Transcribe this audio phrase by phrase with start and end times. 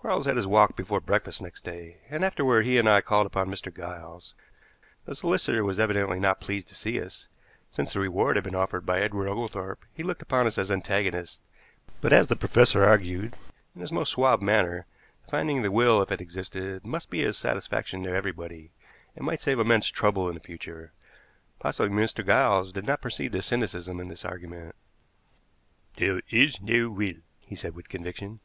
[0.00, 3.48] Quarles had his walk before breakfast next day, and afterward he and I called upon
[3.48, 3.72] Mr.
[3.72, 4.34] Giles.
[5.04, 7.28] The solicitor was evidently not pleased to see us.
[7.70, 11.40] Since the reward had been offered by Edward Oglethorpe he looked upon us as antagonists;
[12.00, 13.36] but as the professor argued,
[13.76, 14.86] in his most suave manner,
[15.24, 18.72] the finding of the will, if it existed, must be a satisfaction to everybody,
[19.14, 20.92] and might save immense trouble in the future.
[21.60, 22.26] Possibly Mr.
[22.26, 24.74] Giles did not perceive the cynicism in this argument.
[25.94, 28.40] "There is no will," he said with conviction.